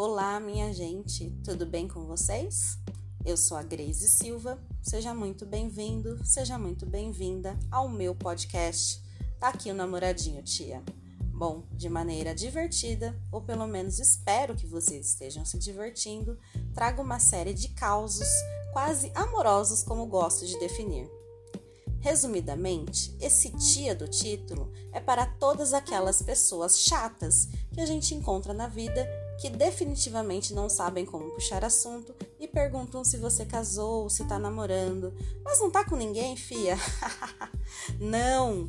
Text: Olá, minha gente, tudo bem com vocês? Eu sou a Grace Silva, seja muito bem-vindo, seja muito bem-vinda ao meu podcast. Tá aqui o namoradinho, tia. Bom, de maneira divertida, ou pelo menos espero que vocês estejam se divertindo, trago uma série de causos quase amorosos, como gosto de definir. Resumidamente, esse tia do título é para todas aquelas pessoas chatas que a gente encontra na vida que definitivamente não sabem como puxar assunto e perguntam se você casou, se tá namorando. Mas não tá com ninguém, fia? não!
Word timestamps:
Olá, 0.00 0.38
minha 0.38 0.72
gente, 0.72 1.28
tudo 1.42 1.66
bem 1.66 1.88
com 1.88 2.06
vocês? 2.06 2.78
Eu 3.26 3.36
sou 3.36 3.56
a 3.56 3.64
Grace 3.64 4.08
Silva, 4.08 4.56
seja 4.80 5.12
muito 5.12 5.44
bem-vindo, 5.44 6.24
seja 6.24 6.56
muito 6.56 6.86
bem-vinda 6.86 7.58
ao 7.68 7.88
meu 7.88 8.14
podcast. 8.14 9.02
Tá 9.40 9.48
aqui 9.48 9.72
o 9.72 9.74
namoradinho, 9.74 10.40
tia. 10.44 10.84
Bom, 11.34 11.64
de 11.72 11.88
maneira 11.88 12.32
divertida, 12.32 13.20
ou 13.32 13.40
pelo 13.40 13.66
menos 13.66 13.98
espero 13.98 14.54
que 14.54 14.68
vocês 14.68 15.04
estejam 15.04 15.44
se 15.44 15.58
divertindo, 15.58 16.38
trago 16.72 17.02
uma 17.02 17.18
série 17.18 17.52
de 17.52 17.70
causos 17.70 18.28
quase 18.72 19.10
amorosos, 19.16 19.82
como 19.82 20.06
gosto 20.06 20.46
de 20.46 20.56
definir. 20.60 21.10
Resumidamente, 21.98 23.16
esse 23.20 23.50
tia 23.56 23.96
do 23.96 24.06
título 24.06 24.72
é 24.92 25.00
para 25.00 25.26
todas 25.26 25.74
aquelas 25.74 26.22
pessoas 26.22 26.78
chatas 26.78 27.48
que 27.74 27.80
a 27.80 27.84
gente 27.84 28.14
encontra 28.14 28.54
na 28.54 28.68
vida 28.68 29.04
que 29.38 29.48
definitivamente 29.48 30.52
não 30.52 30.68
sabem 30.68 31.06
como 31.06 31.30
puxar 31.30 31.64
assunto 31.64 32.14
e 32.40 32.48
perguntam 32.48 33.04
se 33.04 33.16
você 33.16 33.46
casou, 33.46 34.10
se 34.10 34.26
tá 34.26 34.38
namorando. 34.38 35.14
Mas 35.44 35.60
não 35.60 35.70
tá 35.70 35.84
com 35.84 35.96
ninguém, 35.96 36.36
fia? 36.36 36.76
não! 38.00 38.68